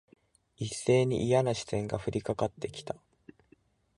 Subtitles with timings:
[0.57, 2.95] 一斉にいやな視線が降りかかって来た。